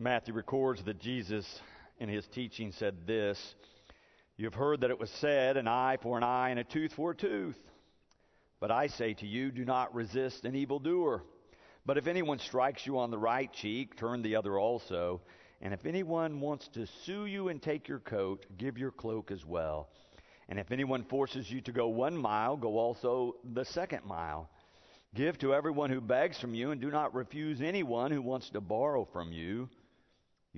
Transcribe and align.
Matthew 0.00 0.32
records 0.32 0.84
that 0.84 1.00
Jesus, 1.00 1.60
in 1.98 2.08
his 2.08 2.24
teaching, 2.28 2.70
said 2.70 3.04
this 3.04 3.56
You 4.36 4.44
have 4.44 4.54
heard 4.54 4.82
that 4.82 4.90
it 4.90 5.00
was 5.00 5.10
said, 5.10 5.56
an 5.56 5.66
eye 5.66 5.98
for 6.00 6.16
an 6.16 6.22
eye 6.22 6.50
and 6.50 6.60
a 6.60 6.64
tooth 6.64 6.92
for 6.92 7.10
a 7.10 7.16
tooth. 7.16 7.58
But 8.60 8.70
I 8.70 8.86
say 8.86 9.14
to 9.14 9.26
you, 9.26 9.50
do 9.50 9.64
not 9.64 9.92
resist 9.92 10.44
an 10.44 10.54
evildoer. 10.54 11.24
But 11.84 11.98
if 11.98 12.06
anyone 12.06 12.38
strikes 12.38 12.86
you 12.86 12.96
on 12.98 13.10
the 13.10 13.18
right 13.18 13.52
cheek, 13.52 13.96
turn 13.96 14.22
the 14.22 14.36
other 14.36 14.56
also. 14.56 15.20
And 15.60 15.74
if 15.74 15.84
anyone 15.84 16.40
wants 16.40 16.68
to 16.74 16.86
sue 17.04 17.26
you 17.26 17.48
and 17.48 17.60
take 17.60 17.88
your 17.88 17.98
coat, 17.98 18.46
give 18.56 18.78
your 18.78 18.92
cloak 18.92 19.32
as 19.32 19.44
well. 19.44 19.88
And 20.48 20.60
if 20.60 20.70
anyone 20.70 21.02
forces 21.02 21.50
you 21.50 21.60
to 21.62 21.72
go 21.72 21.88
one 21.88 22.16
mile, 22.16 22.56
go 22.56 22.78
also 22.78 23.34
the 23.52 23.64
second 23.64 24.04
mile. 24.04 24.48
Give 25.16 25.36
to 25.38 25.54
everyone 25.54 25.90
who 25.90 26.00
begs 26.00 26.38
from 26.38 26.54
you, 26.54 26.70
and 26.70 26.80
do 26.80 26.90
not 26.92 27.14
refuse 27.14 27.60
anyone 27.60 28.12
who 28.12 28.22
wants 28.22 28.50
to 28.50 28.60
borrow 28.60 29.04
from 29.12 29.32
you. 29.32 29.68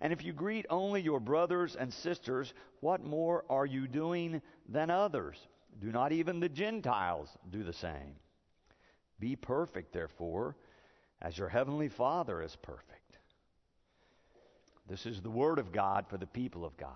And 0.00 0.12
if 0.12 0.24
you 0.24 0.32
greet 0.32 0.66
only 0.70 1.00
your 1.00 1.20
brothers 1.20 1.76
and 1.76 1.92
sisters, 1.92 2.54
what 2.80 3.04
more 3.04 3.44
are 3.50 3.66
you 3.66 3.88
doing 3.88 4.40
than 4.68 4.90
others? 4.90 5.36
Do 5.80 5.90
not 5.90 6.12
even 6.12 6.40
the 6.40 6.48
Gentiles 6.48 7.28
do 7.50 7.62
the 7.62 7.72
same? 7.72 8.16
Be 9.18 9.34
perfect, 9.34 9.92
therefore, 9.92 10.56
as 11.20 11.36
your 11.36 11.48
heavenly 11.48 11.88
Father 11.88 12.42
is 12.42 12.56
perfect. 12.62 13.18
This 14.88 15.04
is 15.04 15.20
the 15.20 15.30
word 15.30 15.58
of 15.58 15.72
God 15.72 16.06
for 16.08 16.16
the 16.16 16.26
people 16.26 16.64
of 16.64 16.76
God. 16.76 16.92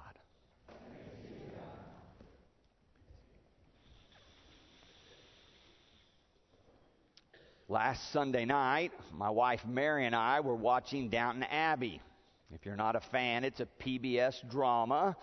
Last 7.68 8.12
Sunday 8.12 8.44
night, 8.44 8.92
my 9.14 9.30
wife 9.30 9.64
Mary 9.66 10.05
and 10.05 10.14
I 10.14 10.40
were 10.40 10.55
watching 10.55 11.08
Downton 11.08 11.44
Abbey. 11.44 12.02
If 12.55 12.67
you're 12.67 12.77
not 12.77 12.97
a 12.97 13.00
fan, 13.00 13.45
it's 13.45 13.61
a 13.61 13.69
PBS 13.81 14.47
drama 14.50 15.17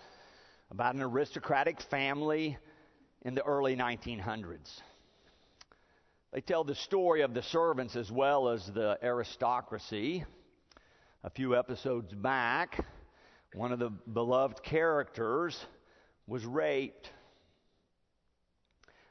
about 0.68 0.96
an 0.96 1.02
aristocratic 1.02 1.80
family 1.80 2.58
in 3.22 3.36
the 3.36 3.44
early 3.44 3.76
1900s. 3.76 4.80
They 6.32 6.40
tell 6.40 6.64
the 6.64 6.74
story 6.74 7.20
of 7.20 7.32
the 7.32 7.42
servants 7.42 7.94
as 7.94 8.10
well 8.10 8.48
as 8.48 8.66
the 8.66 8.98
aristocracy. 9.00 10.24
A 11.22 11.30
few 11.30 11.56
episodes 11.56 12.12
back, 12.12 12.84
one 13.54 13.70
of 13.70 13.78
the 13.78 13.90
beloved 13.90 14.64
characters 14.64 15.64
was 16.26 16.44
raped. 16.44 17.12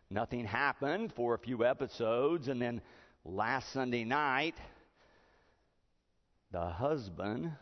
Nothing 0.09 0.43
happened 0.43 1.13
for 1.13 1.35
a 1.35 1.39
few 1.39 1.65
episodes, 1.65 2.49
and 2.49 2.61
then 2.61 2.81
last 3.23 3.71
Sunday 3.71 4.03
night, 4.03 4.55
the 6.51 6.65
husband 6.65 7.53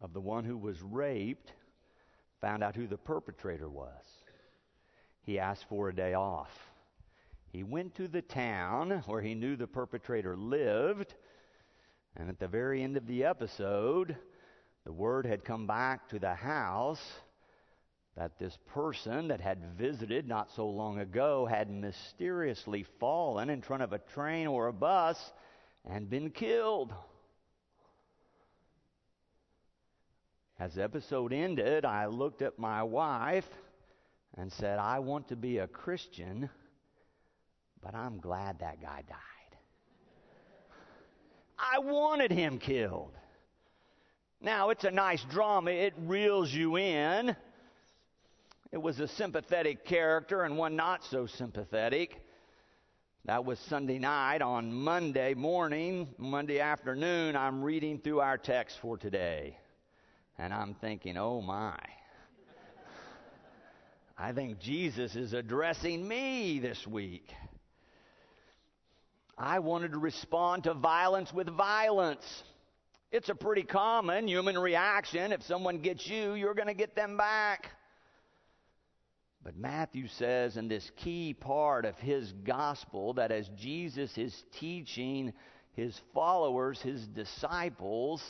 of 0.00 0.12
the 0.12 0.20
one 0.20 0.44
who 0.44 0.56
was 0.56 0.80
raped 0.82 1.52
found 2.40 2.62
out 2.62 2.76
who 2.76 2.86
the 2.86 2.96
perpetrator 2.96 3.68
was. 3.68 4.04
He 5.22 5.38
asked 5.38 5.66
for 5.68 5.88
a 5.88 5.94
day 5.94 6.14
off. 6.14 6.50
He 7.52 7.62
went 7.62 7.94
to 7.96 8.08
the 8.08 8.22
town 8.22 9.02
where 9.06 9.20
he 9.20 9.34
knew 9.34 9.56
the 9.56 9.66
perpetrator 9.66 10.36
lived, 10.36 11.14
and 12.16 12.28
at 12.28 12.38
the 12.38 12.48
very 12.48 12.82
end 12.82 12.96
of 12.96 13.06
the 13.06 13.24
episode, 13.24 14.16
the 14.84 14.92
word 14.92 15.26
had 15.26 15.44
come 15.44 15.66
back 15.66 16.08
to 16.08 16.18
the 16.18 16.34
house 16.34 17.02
that 18.16 18.38
this 18.38 18.58
person 18.66 19.28
that 19.28 19.40
had 19.40 19.76
visited 19.76 20.26
not 20.26 20.50
so 20.50 20.68
long 20.68 20.98
ago 20.98 21.46
had 21.46 21.70
mysteriously 21.70 22.84
fallen 22.98 23.48
in 23.48 23.62
front 23.62 23.82
of 23.82 23.92
a 23.92 23.98
train 23.98 24.46
or 24.46 24.66
a 24.66 24.72
bus 24.72 25.32
and 25.84 26.10
been 26.10 26.30
killed. 26.30 26.92
As 30.60 30.74
the 30.74 30.82
episode 30.82 31.32
ended, 31.32 31.84
I 31.84 32.06
looked 32.06 32.42
at 32.42 32.58
my 32.58 32.82
wife 32.82 33.48
and 34.36 34.52
said, 34.52 34.80
I 34.80 34.98
want 34.98 35.28
to 35.28 35.36
be 35.36 35.58
a 35.58 35.68
Christian, 35.68 36.50
but 37.80 37.94
I'm 37.94 38.18
glad 38.18 38.58
that 38.58 38.82
guy 38.82 39.04
died. 39.08 39.56
I 41.56 41.78
wanted 41.78 42.32
him 42.32 42.58
killed. 42.58 43.16
Now, 44.40 44.70
it's 44.70 44.82
a 44.82 44.90
nice 44.90 45.22
drama, 45.30 45.70
it 45.70 45.94
reels 45.96 46.52
you 46.52 46.76
in. 46.76 47.36
It 48.72 48.82
was 48.82 48.98
a 48.98 49.08
sympathetic 49.08 49.84
character 49.84 50.42
and 50.42 50.58
one 50.58 50.74
not 50.74 51.04
so 51.04 51.26
sympathetic. 51.26 52.20
That 53.26 53.44
was 53.44 53.60
Sunday 53.60 53.98
night. 53.98 54.42
On 54.42 54.72
Monday 54.72 55.34
morning, 55.34 56.08
Monday 56.18 56.58
afternoon, 56.58 57.36
I'm 57.36 57.62
reading 57.62 57.98
through 57.98 58.20
our 58.20 58.38
text 58.38 58.78
for 58.80 58.98
today. 58.98 59.56
And 60.38 60.52
I'm 60.52 60.74
thinking, 60.74 61.16
oh 61.16 61.40
my. 61.40 61.78
I 64.16 64.32
think 64.32 64.58
Jesus 64.58 65.14
is 65.14 65.32
addressing 65.32 66.06
me 66.06 66.58
this 66.60 66.86
week. 66.86 67.28
I 69.36 69.60
wanted 69.60 69.92
to 69.92 69.98
respond 69.98 70.64
to 70.64 70.74
violence 70.74 71.32
with 71.32 71.48
violence. 71.48 72.42
It's 73.12 73.28
a 73.28 73.34
pretty 73.34 73.62
common 73.62 74.26
human 74.26 74.58
reaction. 74.58 75.32
If 75.32 75.42
someone 75.44 75.78
gets 75.78 76.06
you, 76.06 76.34
you're 76.34 76.54
going 76.54 76.66
to 76.68 76.74
get 76.74 76.96
them 76.96 77.16
back. 77.16 77.70
But 79.44 79.56
Matthew 79.56 80.08
says 80.08 80.56
in 80.56 80.68
this 80.68 80.90
key 80.96 81.32
part 81.32 81.84
of 81.84 81.96
his 81.96 82.32
gospel 82.44 83.14
that 83.14 83.30
as 83.30 83.48
Jesus 83.56 84.18
is 84.18 84.44
teaching 84.58 85.32
his 85.74 85.98
followers, 86.12 86.82
his 86.82 87.06
disciples, 87.06 88.20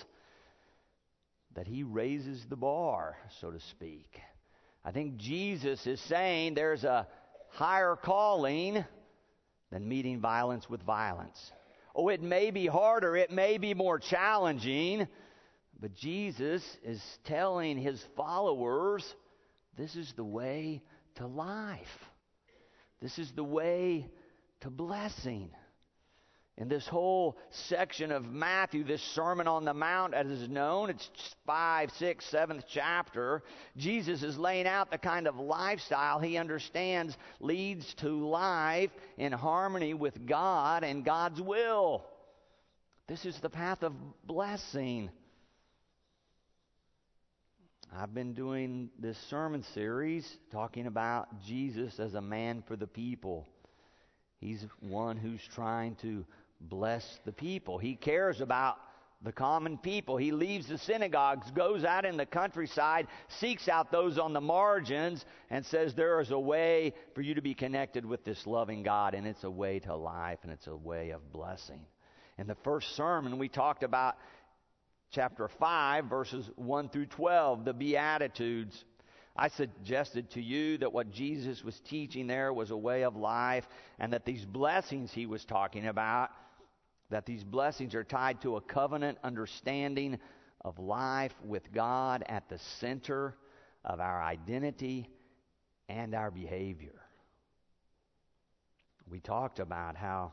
that 1.59 1.67
he 1.67 1.83
raises 1.83 2.47
the 2.49 2.55
bar, 2.55 3.17
so 3.41 3.51
to 3.51 3.59
speak. 3.59 4.21
I 4.85 4.93
think 4.93 5.17
Jesus 5.17 5.89
is 5.89 6.01
saying 6.03 6.55
there's 6.55 6.85
a 6.85 7.09
higher 7.49 7.97
calling 7.97 8.85
than 9.73 9.89
meeting 9.89 10.21
violence 10.21 10.71
with 10.71 10.81
violence. 10.85 11.51
Oh, 11.97 12.11
it 12.11 12.23
may 12.23 12.53
be 12.53 12.67
harder, 12.67 13.17
it 13.17 13.33
may 13.33 13.59
be 13.59 13.75
more 13.75 13.99
challenging, 13.99 15.09
but 15.81 15.97
Jesus 15.97 16.63
is 16.85 17.03
telling 17.25 17.77
his 17.77 18.01
followers 18.17 19.05
this 19.77 19.97
is 19.97 20.13
the 20.15 20.23
way 20.23 20.81
to 21.17 21.27
life. 21.27 21.89
This 23.03 23.19
is 23.19 23.33
the 23.33 23.43
way 23.43 24.09
to 24.61 24.71
blessing 24.71 25.51
in 26.59 26.69
this 26.69 26.87
whole 26.89 27.39
section 27.51 28.11
of 28.11 28.25
Matthew, 28.27 28.83
this 28.83 29.03
Sermon 29.15 29.47
on 29.47 29.65
the 29.65 29.73
Mount, 29.73 30.13
as 30.13 30.27
is 30.27 30.49
known, 30.49 30.91
it's 30.91 31.09
five, 31.47 31.93
six, 31.93 32.25
seventh 32.27 32.65
chapter. 32.69 33.45
Jesus 33.77 34.25
is 34.25 34.37
laying 34.37 34.67
out 34.67 34.91
the 34.91 34.99
kind 34.99 35.29
of 35.29 35.37
lifestyle 35.37 36.19
he 36.19 36.37
understands 36.37 37.17
leads 37.39 37.95
to 38.01 38.09
life 38.09 38.91
in 39.17 39.31
harmony 39.31 39.95
with 39.95 40.27
God 40.27 40.83
and 40.83 41.05
God's 41.05 41.41
will. 41.41 42.05
This 43.07 43.25
is 43.25 43.39
the 43.41 43.51
path 43.51 43.85
of 43.85 43.93
blessing. 44.27 45.11
I've 47.97 48.13
been 48.13 48.35
doing 48.35 48.91
this 48.99 49.16
sermon 49.31 49.63
series 49.75 50.28
talking 50.51 50.89
about 50.89 51.28
Jesus 51.47 52.01
as 52.01 52.15
a 52.15 52.21
man 52.21 52.65
for 52.66 52.75
the 52.75 52.89
people. 52.89 53.47
He's 54.41 54.65
one 54.81 55.16
who's 55.16 55.41
trying 55.54 55.97
to 55.97 56.25
bless 56.60 57.19
the 57.25 57.33
people. 57.33 57.78
He 57.78 57.95
cares 57.95 58.41
about 58.41 58.78
the 59.22 59.33
common 59.33 59.78
people. 59.78 60.16
He 60.16 60.31
leaves 60.31 60.69
the 60.69 60.78
synagogues, 60.78 61.51
goes 61.51 61.84
out 61.84 62.05
in 62.05 62.16
the 62.16 62.27
countryside, 62.27 63.09
seeks 63.28 63.69
out 63.69 63.91
those 63.91 64.19
on 64.19 64.33
the 64.33 64.41
margins, 64.41 65.25
and 65.51 65.65
says, 65.66 65.95
There 65.95 66.21
is 66.21 66.31
a 66.31 66.39
way 66.39 66.95
for 67.15 67.22
you 67.22 67.34
to 67.34 67.43
be 67.43 67.55
connected 67.55 68.05
with 68.05 68.25
this 68.25 68.47
loving 68.47 68.83
God, 68.83 69.15
and 69.15 69.27
it's 69.27 69.45
a 69.45 69.51
way 69.51 69.81
to 69.81 69.97
life, 69.97 70.39
and 70.43 70.53
it's 70.53 70.69
a 70.69 70.77
way 70.77 71.10
of 71.10 71.33
blessing. 71.33 71.81
In 72.39 72.47
the 72.47 72.57
first 72.63 72.95
sermon, 72.95 73.39
we 73.39 73.49
talked 73.49 73.83
about 73.83 74.16
chapter 75.11 75.49
5, 75.49 76.04
verses 76.04 76.49
1 76.54 76.89
through 76.91 77.07
12, 77.07 77.65
the 77.65 77.75
Beatitudes. 77.75 78.84
I 79.34 79.49
suggested 79.49 80.31
to 80.33 80.43
you 80.43 80.78
that 80.78 80.93
what 80.93 81.11
Jesus 81.11 81.65
was 81.65 81.81
teaching 81.81 82.27
there 82.27 82.53
was 82.53 82.71
a 82.71 82.77
way 82.77 83.03
of 83.03 83.16
life, 83.16 83.66
and 83.99 84.13
that 84.13 84.25
these 84.25 84.45
blessings 84.45 85.13
he 85.13 85.27
was 85.27 85.45
talking 85.45 85.89
about 85.89 86.31
that 87.10 87.27
these 87.27 87.45
blessings 87.45 87.95
are 87.95 88.05
tied 88.05 88.41
to 88.43 88.57
a 88.57 88.60
covenant 88.60 89.19
understanding 89.25 90.19
of 90.65 90.78
life 90.78 91.34
with 91.45 91.72
God 91.72 92.25
at 92.28 92.49
the 92.49 92.59
center 92.59 93.34
of 93.84 94.01
our 94.01 94.22
identity 94.22 95.09
and 95.89 96.15
our 96.15 96.31
behavior. 96.31 97.01
We 99.10 99.21
talked 99.21 99.59
about 99.59 99.97
how 99.97 100.33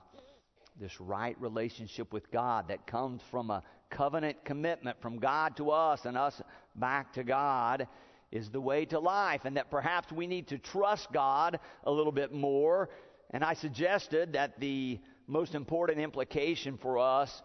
this 0.77 0.99
right 0.99 1.39
relationship 1.39 2.11
with 2.11 2.29
God 2.31 2.67
that 2.67 2.85
comes 2.85 3.21
from 3.31 3.49
a 3.49 3.63
covenant 3.89 4.43
commitment 4.43 5.01
from 5.01 5.19
God 5.19 5.55
to 5.57 5.71
us 5.71 6.05
and 6.05 6.17
us 6.17 6.41
back 6.75 7.13
to 7.13 7.23
God 7.23 7.87
is 8.31 8.49
the 8.49 8.59
way 8.59 8.83
to 8.85 8.99
life, 8.99 9.45
and 9.45 9.55
that 9.55 9.71
perhaps 9.71 10.11
we 10.11 10.27
need 10.27 10.47
to 10.47 10.57
trust 10.57 11.09
God 11.13 11.59
a 11.85 11.91
little 11.91 12.11
bit 12.11 12.33
more. 12.33 12.89
And 13.31 13.43
I 13.43 13.53
suggested 13.53 14.33
that 14.33 14.59
the 14.59 14.99
most 15.27 15.55
important 15.55 15.99
implication 15.99 16.77
for 16.77 16.99
us 16.99 17.41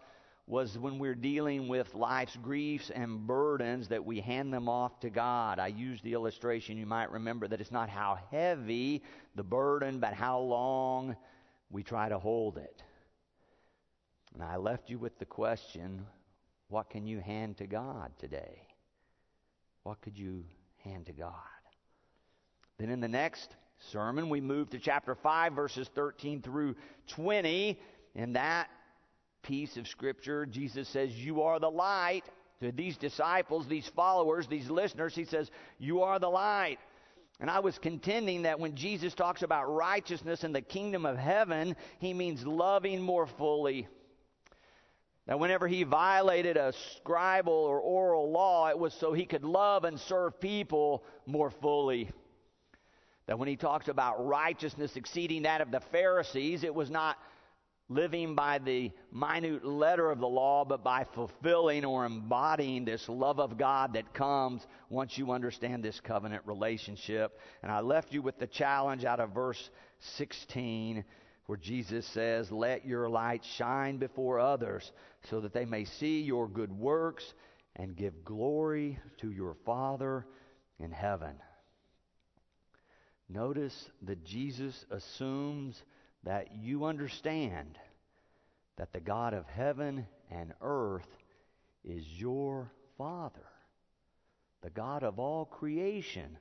was 0.47 0.77
when 0.77 0.99
we're 0.99 1.15
dealing 1.15 1.67
with 1.67 1.93
life's 1.95 2.35
griefs 2.35 2.89
and 2.89 3.25
burdens 3.25 3.87
that 3.87 4.03
we 4.03 4.19
hand 4.19 4.53
them 4.53 4.67
off 4.67 4.99
to 4.99 5.09
God. 5.09 5.59
I 5.59 5.67
used 5.67 6.03
the 6.03 6.13
illustration, 6.13 6.77
you 6.77 6.85
might 6.85 7.11
remember, 7.11 7.47
that 7.47 7.61
it's 7.61 7.71
not 7.71 7.89
how 7.89 8.19
heavy 8.31 9.01
the 9.35 9.43
burden, 9.43 9.99
but 9.99 10.13
how 10.13 10.39
long 10.39 11.15
we 11.69 11.83
try 11.83 12.09
to 12.09 12.19
hold 12.19 12.57
it. 12.57 12.83
And 14.33 14.43
I 14.43 14.57
left 14.57 14.89
you 14.89 14.99
with 14.99 15.17
the 15.19 15.25
question 15.25 16.05
what 16.67 16.89
can 16.89 17.05
you 17.05 17.19
hand 17.19 17.57
to 17.57 17.67
God 17.67 18.11
today? 18.17 18.61
What 19.83 20.01
could 20.01 20.17
you 20.17 20.45
hand 20.83 21.07
to 21.07 21.13
God? 21.13 21.33
Then 22.77 22.89
in 22.89 23.01
the 23.01 23.07
next 23.07 23.55
sermon, 23.89 24.29
we 24.29 24.41
move 24.41 24.69
to 24.71 24.79
chapter 24.79 25.15
5, 25.15 25.53
verses 25.53 25.89
13 25.95 26.41
through 26.41 26.75
20. 27.07 27.79
In 28.15 28.33
that 28.33 28.69
piece 29.41 29.77
of 29.77 29.87
Scripture, 29.87 30.45
Jesus 30.45 30.87
says, 30.89 31.11
You 31.13 31.41
are 31.43 31.59
the 31.59 31.71
light. 31.71 32.23
To 32.61 32.71
these 32.71 32.95
disciples, 32.95 33.67
these 33.67 33.89
followers, 33.95 34.47
these 34.47 34.69
listeners, 34.69 35.15
he 35.15 35.25
says, 35.25 35.49
You 35.79 36.03
are 36.03 36.19
the 36.19 36.29
light. 36.29 36.77
And 37.39 37.49
I 37.49 37.59
was 37.59 37.79
contending 37.79 38.43
that 38.43 38.59
when 38.59 38.75
Jesus 38.75 39.15
talks 39.15 39.41
about 39.41 39.73
righteousness 39.73 40.43
in 40.43 40.51
the 40.51 40.61
kingdom 40.61 41.07
of 41.07 41.17
heaven, 41.17 41.75
he 41.97 42.13
means 42.13 42.45
loving 42.45 43.01
more 43.01 43.25
fully. 43.25 43.87
That 45.25 45.39
whenever 45.39 45.67
he 45.67 45.83
violated 45.83 46.55
a 46.57 46.73
scribal 47.03 47.47
or 47.47 47.79
oral 47.79 48.31
law, 48.31 48.69
it 48.69 48.77
was 48.77 48.93
so 48.93 49.13
he 49.13 49.25
could 49.25 49.43
love 49.43 49.85
and 49.85 49.99
serve 49.99 50.39
people 50.39 51.03
more 51.25 51.49
fully. 51.49 52.11
That 53.27 53.39
when 53.39 53.47
he 53.47 53.55
talks 53.55 53.87
about 53.87 54.25
righteousness 54.25 54.95
exceeding 54.95 55.43
that 55.43 55.61
of 55.61 55.71
the 55.71 55.81
Pharisees, 55.91 56.63
it 56.63 56.73
was 56.73 56.89
not 56.89 57.17
living 57.91 58.35
by 58.35 58.57
the 58.57 58.91
minute 59.11 59.65
letter 59.65 60.09
of 60.09 60.19
the 60.19 60.27
law, 60.27 60.63
but 60.63 60.83
by 60.83 61.05
fulfilling 61.13 61.83
or 61.83 62.05
embodying 62.05 62.85
this 62.85 63.07
love 63.09 63.39
of 63.39 63.57
God 63.57 63.93
that 63.93 64.13
comes 64.13 64.65
once 64.89 65.17
you 65.17 65.31
understand 65.31 65.83
this 65.83 65.99
covenant 65.99 66.43
relationship. 66.45 67.37
And 67.61 67.71
I 67.71 67.81
left 67.81 68.13
you 68.13 68.21
with 68.21 68.39
the 68.39 68.47
challenge 68.47 69.03
out 69.03 69.19
of 69.19 69.31
verse 69.31 69.69
16 70.17 71.03
where 71.47 71.57
Jesus 71.57 72.05
says, 72.07 72.49
Let 72.49 72.85
your 72.85 73.09
light 73.09 73.43
shine 73.57 73.97
before 73.97 74.39
others 74.39 74.89
so 75.29 75.41
that 75.41 75.53
they 75.53 75.65
may 75.65 75.83
see 75.83 76.21
your 76.21 76.47
good 76.47 76.71
works 76.71 77.25
and 77.75 77.95
give 77.95 78.23
glory 78.23 78.99
to 79.17 79.31
your 79.31 79.55
Father 79.65 80.25
in 80.79 80.91
heaven. 80.91 81.35
Notice 83.33 83.89
that 84.01 84.25
Jesus 84.25 84.85
assumes 84.91 85.81
that 86.23 86.49
you 86.53 86.85
understand 86.85 87.77
that 88.77 88.91
the 88.91 88.99
God 88.99 89.33
of 89.33 89.45
heaven 89.47 90.05
and 90.29 90.53
earth 90.61 91.07
is 91.85 92.05
your 92.19 92.71
Father. 92.97 93.47
The 94.61 94.69
God 94.69 95.03
of 95.03 95.17
all 95.17 95.45
creation 95.45 96.37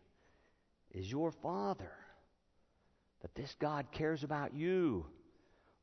is 0.91 1.11
your 1.11 1.31
Father. 1.31 1.93
That 3.23 3.35
this 3.35 3.55
God 3.61 3.87
cares 3.93 4.25
about 4.25 4.55
you. 4.55 5.07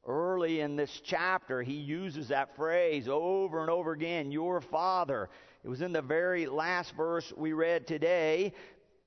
Early 0.05 0.61
in 0.61 0.75
this 0.75 1.01
chapter, 1.03 1.61
he 1.61 1.73
uses 1.73 2.29
that 2.29 2.55
phrase 2.55 3.07
over 3.07 3.61
and 3.61 3.69
over 3.69 3.91
again, 3.91 4.31
your 4.31 4.61
Father. 4.61 5.29
It 5.63 5.69
was 5.69 5.81
in 5.81 5.91
the 5.91 6.01
very 6.01 6.47
last 6.47 6.95
verse 6.95 7.33
we 7.35 7.53
read 7.53 7.87
today, 7.87 8.53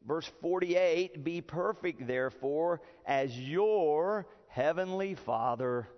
verse 0.06 0.30
48 0.40 1.24
Be 1.24 1.40
perfect, 1.40 2.06
therefore, 2.06 2.80
as 3.06 3.38
your 3.38 4.26
heavenly 4.48 5.14
Father 5.14 5.88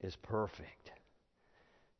is 0.00 0.16
perfect. 0.16 0.90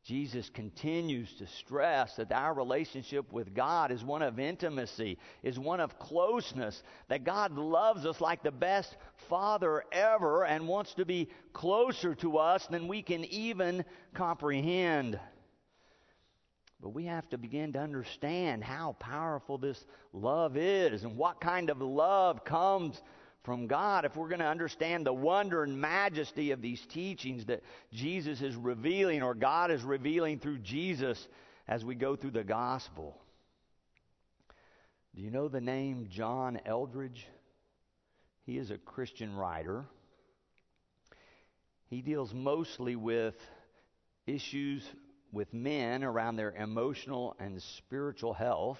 Jesus 0.08 0.48
continues 0.48 1.34
to 1.34 1.46
stress 1.46 2.16
that 2.16 2.32
our 2.32 2.54
relationship 2.54 3.30
with 3.30 3.52
God 3.52 3.92
is 3.92 4.02
one 4.02 4.22
of 4.22 4.38
intimacy, 4.38 5.18
is 5.42 5.58
one 5.58 5.80
of 5.80 5.98
closeness, 5.98 6.82
that 7.08 7.24
God 7.24 7.58
loves 7.58 8.06
us 8.06 8.18
like 8.18 8.42
the 8.42 8.50
best 8.50 8.96
Father 9.28 9.84
ever 9.92 10.46
and 10.46 10.66
wants 10.66 10.94
to 10.94 11.04
be 11.04 11.28
closer 11.52 12.14
to 12.14 12.38
us 12.38 12.66
than 12.68 12.88
we 12.88 13.02
can 13.02 13.22
even 13.26 13.84
comprehend. 14.14 15.20
But 16.80 16.90
we 16.90 17.06
have 17.06 17.28
to 17.30 17.38
begin 17.38 17.72
to 17.72 17.80
understand 17.80 18.62
how 18.62 18.96
powerful 19.00 19.58
this 19.58 19.84
love 20.12 20.56
is 20.56 21.02
and 21.02 21.16
what 21.16 21.40
kind 21.40 21.70
of 21.70 21.80
love 21.80 22.44
comes 22.44 23.00
from 23.42 23.66
God, 23.66 24.04
if 24.04 24.14
we're 24.14 24.28
going 24.28 24.40
to 24.40 24.46
understand 24.46 25.06
the 25.06 25.12
wonder 25.12 25.62
and 25.62 25.80
majesty 25.80 26.50
of 26.50 26.60
these 26.60 26.84
teachings 26.86 27.46
that 27.46 27.62
Jesus 27.92 28.42
is 28.42 28.54
revealing 28.54 29.22
or 29.22 29.34
God 29.34 29.70
is 29.70 29.82
revealing 29.82 30.38
through 30.38 30.58
Jesus 30.58 31.28
as 31.66 31.84
we 31.84 31.94
go 31.94 32.14
through 32.14 32.32
the 32.32 32.44
gospel. 32.44 33.16
Do 35.14 35.22
you 35.22 35.30
know 35.30 35.48
the 35.48 35.60
name 35.60 36.08
John 36.10 36.60
Eldredge? 36.66 37.26
He 38.44 38.58
is 38.58 38.70
a 38.70 38.78
Christian 38.78 39.34
writer. 39.34 39.84
He 41.88 42.02
deals 42.02 42.34
mostly 42.34 42.96
with 42.96 43.34
issues 44.26 44.82
with 45.32 45.52
men 45.52 46.04
around 46.04 46.36
their 46.36 46.52
emotional 46.52 47.36
and 47.38 47.62
spiritual 47.62 48.32
health. 48.32 48.78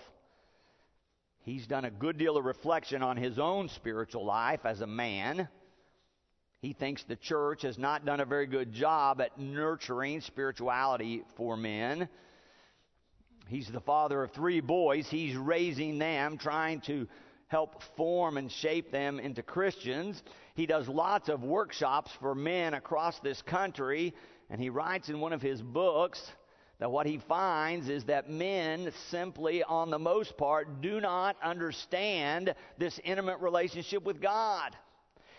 He's 1.40 1.66
done 1.66 1.84
a 1.84 1.90
good 1.90 2.18
deal 2.18 2.36
of 2.36 2.44
reflection 2.44 3.02
on 3.02 3.16
his 3.16 3.38
own 3.38 3.68
spiritual 3.68 4.24
life 4.24 4.60
as 4.64 4.80
a 4.80 4.86
man. 4.86 5.48
He 6.60 6.72
thinks 6.72 7.04
the 7.04 7.16
church 7.16 7.62
has 7.62 7.78
not 7.78 8.04
done 8.04 8.20
a 8.20 8.24
very 8.24 8.46
good 8.46 8.72
job 8.72 9.20
at 9.20 9.38
nurturing 9.38 10.20
spirituality 10.20 11.22
for 11.36 11.56
men. 11.56 12.08
He's 13.48 13.68
the 13.68 13.80
father 13.80 14.22
of 14.22 14.32
three 14.32 14.60
boys. 14.60 15.08
He's 15.08 15.36
raising 15.36 15.98
them, 15.98 16.36
trying 16.36 16.80
to 16.82 17.06
help 17.46 17.82
form 17.96 18.36
and 18.36 18.52
shape 18.52 18.90
them 18.92 19.18
into 19.18 19.42
Christians. 19.42 20.22
He 20.54 20.66
does 20.66 20.86
lots 20.86 21.28
of 21.28 21.42
workshops 21.42 22.10
for 22.20 22.34
men 22.34 22.74
across 22.74 23.18
this 23.20 23.40
country, 23.42 24.14
and 24.50 24.60
he 24.60 24.68
writes 24.68 25.08
in 25.08 25.20
one 25.20 25.32
of 25.32 25.40
his 25.40 25.62
books 25.62 26.30
that 26.78 26.90
what 26.90 27.06
he 27.06 27.18
finds 27.18 27.88
is 27.88 28.04
that 28.04 28.30
men 28.30 28.92
simply, 29.10 29.64
on 29.64 29.90
the 29.90 29.98
most 29.98 30.36
part, 30.36 30.80
do 30.80 31.00
not 31.00 31.36
understand 31.42 32.54
this 32.78 33.00
intimate 33.02 33.40
relationship 33.40 34.04
with 34.04 34.20
God. 34.20 34.76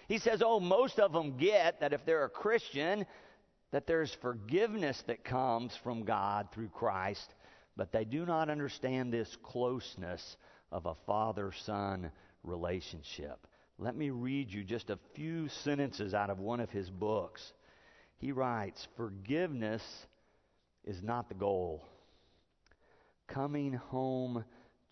He 0.07 0.17
says, 0.17 0.41
oh, 0.43 0.59
most 0.59 0.99
of 0.99 1.13
them 1.13 1.37
get 1.37 1.79
that 1.79 1.93
if 1.93 2.05
they're 2.05 2.25
a 2.25 2.29
Christian, 2.29 3.05
that 3.71 3.87
there's 3.87 4.13
forgiveness 4.21 5.01
that 5.07 5.23
comes 5.23 5.77
from 5.83 6.03
God 6.03 6.49
through 6.51 6.69
Christ, 6.69 7.33
but 7.77 7.91
they 7.91 8.03
do 8.03 8.25
not 8.25 8.49
understand 8.49 9.13
this 9.13 9.37
closeness 9.43 10.35
of 10.71 10.87
a 10.87 10.95
father 11.05 11.53
son 11.63 12.11
relationship. 12.43 13.47
Let 13.77 13.95
me 13.95 14.09
read 14.09 14.51
you 14.51 14.63
just 14.63 14.89
a 14.89 14.99
few 15.13 15.47
sentences 15.47 16.13
out 16.13 16.29
of 16.29 16.39
one 16.39 16.59
of 16.59 16.69
his 16.69 16.89
books. 16.89 17.53
He 18.17 18.33
writes, 18.33 18.85
Forgiveness 18.97 19.83
is 20.85 21.01
not 21.03 21.29
the 21.29 21.35
goal. 21.35 21.83
Coming 23.27 23.73
home 23.73 24.43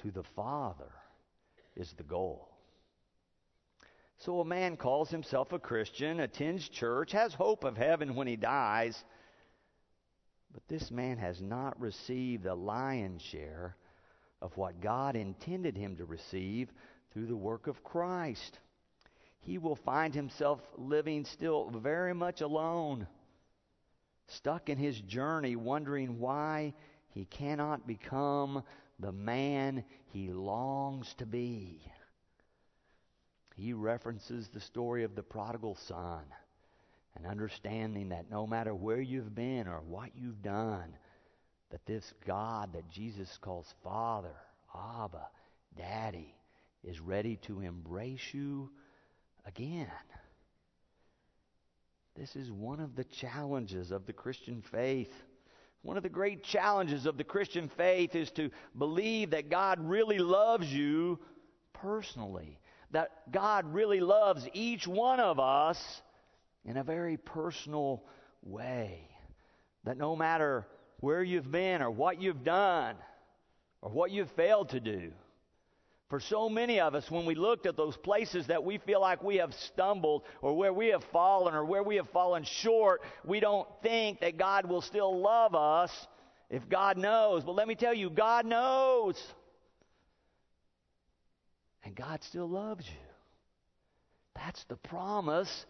to 0.01 0.11
the 0.11 0.23
Father 0.23 0.91
is 1.75 1.93
the 1.93 2.03
goal. 2.03 2.49
So 4.19 4.39
a 4.39 4.45
man 4.45 4.77
calls 4.77 5.09
himself 5.09 5.53
a 5.53 5.59
Christian, 5.59 6.19
attends 6.19 6.67
church, 6.69 7.11
has 7.11 7.33
hope 7.33 7.63
of 7.63 7.77
heaven 7.77 8.15
when 8.15 8.27
he 8.27 8.35
dies, 8.35 9.03
but 10.51 10.67
this 10.67 10.89
man 10.89 11.17
has 11.17 11.39
not 11.39 11.79
received 11.79 12.43
the 12.43 12.55
lion's 12.55 13.21
share 13.21 13.75
of 14.41 14.55
what 14.57 14.81
God 14.81 15.15
intended 15.15 15.77
him 15.77 15.97
to 15.97 16.05
receive 16.05 16.69
through 17.11 17.27
the 17.27 17.35
work 17.35 17.67
of 17.67 17.83
Christ. 17.83 18.59
He 19.39 19.57
will 19.57 19.75
find 19.75 20.13
himself 20.13 20.61
living 20.77 21.25
still 21.25 21.69
very 21.69 22.13
much 22.13 22.41
alone 22.41 23.07
stuck 24.27 24.69
in 24.69 24.77
his 24.77 24.99
journey, 25.01 25.55
wondering 25.55 26.19
why 26.19 26.73
he 27.09 27.25
cannot 27.25 27.87
become 27.87 28.63
the 28.99 29.11
man 29.11 29.83
he 30.11 30.31
longs 30.31 31.13
to 31.15 31.25
be. 31.25 31.81
He 33.55 33.73
references 33.73 34.49
the 34.49 34.59
story 34.59 35.03
of 35.03 35.15
the 35.15 35.23
prodigal 35.23 35.75
son 35.75 36.23
and 37.15 37.25
understanding 37.25 38.09
that 38.09 38.29
no 38.29 38.45
matter 38.45 38.75
where 38.75 39.01
you've 39.01 39.33
been 39.33 39.67
or 39.67 39.81
what 39.81 40.11
you've 40.15 40.43
done, 40.43 40.95
that 41.71 41.85
this 41.85 42.13
God 42.25 42.73
that 42.73 42.89
Jesus 42.89 43.37
calls 43.41 43.73
Father, 43.83 44.35
Abba, 44.75 45.27
Daddy, 45.75 46.35
is 46.83 46.99
ready 46.99 47.37
to 47.37 47.61
embrace 47.61 48.33
you 48.33 48.69
again. 49.45 49.87
This 52.17 52.35
is 52.35 52.51
one 52.51 52.79
of 52.79 52.95
the 52.95 53.03
challenges 53.03 53.91
of 53.91 54.07
the 54.07 54.13
Christian 54.13 54.63
faith. 54.71 55.13
One 55.83 55.97
of 55.97 56.03
the 56.03 56.09
great 56.09 56.43
challenges 56.43 57.05
of 57.05 57.15
the 57.15 57.23
Christian 57.23 57.69
faith 57.69 58.15
is 58.15 58.31
to 58.31 58.49
believe 58.75 59.31
that 59.31 59.49
God 59.49 59.79
really 59.79 60.17
loves 60.17 60.73
you 60.73 61.19
personally, 61.73 62.59
that 62.89 63.31
God 63.31 63.71
really 63.71 63.99
loves 63.99 64.47
each 64.53 64.87
one 64.87 65.19
of 65.19 65.39
us 65.39 66.01
in 66.65 66.77
a 66.77 66.83
very 66.83 67.17
personal 67.17 68.03
way. 68.41 69.07
That 69.83 69.97
no 69.97 70.15
matter 70.15 70.65
where 70.99 71.21
you've 71.21 71.51
been 71.51 71.83
or 71.83 71.91
what 71.91 72.19
you've 72.19 72.43
done 72.43 72.95
or 73.81 73.91
what 73.91 74.09
you've 74.09 74.31
failed 74.31 74.69
to 74.69 74.79
do, 74.79 75.11
for 76.09 76.21
so 76.21 76.47
many 76.47 76.79
of 76.79 76.95
us, 76.95 77.11
when 77.11 77.25
we 77.25 77.35
looked 77.35 77.65
at 77.65 77.75
those 77.75 77.97
places 77.97 78.47
that 78.47 78.63
we 78.63 78.77
feel 78.77 79.01
like 79.01 79.21
we 79.21 79.37
have 79.37 79.53
stumbled 79.53 80.23
or 80.41 80.55
where 80.55 80.71
we 80.71 80.87
have 80.87 81.03
fallen 81.11 81.53
or 81.53 81.65
where 81.65 81.83
we 81.83 81.97
have 81.97 82.09
fallen 82.11 82.45
short, 82.45 83.01
we 83.25 83.41
don't 83.41 83.67
think 83.83 84.21
that 84.21 84.37
God 84.37 84.69
will 84.69 84.81
still 84.81 85.19
love 85.19 85.53
us 85.53 85.91
if 86.49 86.67
God 86.69 86.97
knows. 86.97 87.43
But 87.43 87.55
let 87.55 87.67
me 87.67 87.75
tell 87.75 87.93
you, 87.93 88.09
God 88.09 88.45
knows. 88.45 89.21
And 91.83 91.93
God 91.93 92.23
still 92.23 92.49
loves 92.49 92.85
you. 92.85 93.07
That's 94.35 94.63
the 94.65 94.77
promise 94.77 95.65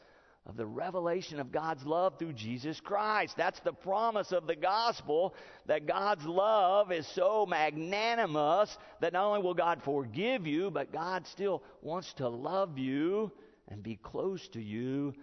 of 0.48 0.56
the 0.56 0.66
revelation 0.66 1.40
of 1.40 1.52
God's 1.52 1.86
love 1.86 2.18
through 2.18 2.34
Jesus 2.34 2.80
Christ. 2.80 3.36
That's 3.36 3.60
the 3.60 3.74
promise 3.74 4.32
of 4.32 4.48
the 4.48 4.56
gospel 4.56 5.36
that 5.66 5.86
God's 5.86 6.26
love 6.26 6.92
is 6.92 7.06
so 7.08 7.46
magnanimous 7.46 8.76
that 9.02 9.12
not 9.12 9.26
only 9.26 9.42
will 9.42 9.54
God 9.54 9.82
forgive 9.84 10.48
you, 10.48 10.72
but 10.72 10.94
God 10.94 11.28
still 11.28 11.64
wants 11.82 12.14
to 12.14 12.30
love 12.30 12.78
you 12.78 13.32
and 13.68 13.84
be 13.84 13.98
close 13.98 14.48
to 14.50 14.62
you 14.62 15.14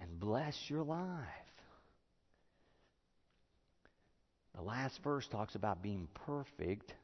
and 0.00 0.18
bless 0.18 0.56
your 0.70 0.82
life. 0.82 1.28
The 4.54 4.62
last 4.62 5.02
verse 5.02 5.28
talks 5.28 5.54
about 5.54 5.82
being 5.82 6.08
perfect 6.26 6.94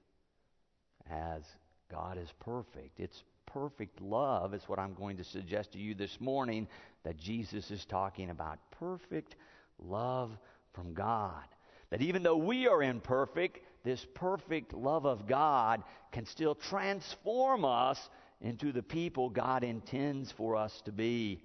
as 1.10 1.42
God 1.90 2.16
is 2.16 2.32
perfect. 2.38 2.98
It's 2.98 3.22
perfect 3.52 4.00
love 4.00 4.54
is 4.54 4.62
what 4.68 4.78
I'm 4.78 4.94
going 4.94 5.16
to 5.16 5.24
suggest 5.24 5.72
to 5.72 5.78
you 5.78 5.94
this 5.94 6.20
morning 6.20 6.68
that 7.04 7.16
Jesus 7.16 7.70
is 7.70 7.84
talking 7.84 8.30
about. 8.30 8.58
Perfect 8.78 9.36
love 9.78 10.30
from 10.72 10.94
God. 10.94 11.44
That 11.90 12.02
even 12.02 12.22
though 12.22 12.36
we 12.36 12.68
are 12.68 12.82
imperfect, 12.82 13.60
this 13.82 14.06
perfect 14.14 14.72
love 14.72 15.06
of 15.06 15.26
God 15.26 15.82
can 16.12 16.26
still 16.26 16.54
transform 16.54 17.64
us 17.64 17.98
into 18.40 18.72
the 18.72 18.82
people 18.82 19.28
God 19.28 19.64
intends 19.64 20.30
for 20.32 20.56
us 20.56 20.80
to 20.84 20.92
be. 20.92 21.42